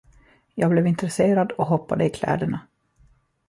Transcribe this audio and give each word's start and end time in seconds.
Jag 0.55 0.69
blev 0.69 0.87
intresserad 0.87 1.51
och 1.51 1.65
hoppade 1.67 2.05
i 2.05 2.09
kläderna. 2.09 2.59